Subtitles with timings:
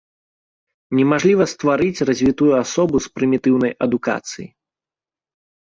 [0.99, 4.53] Немажліва стварыць развітую асобу з прымітыўнай адукацыяй!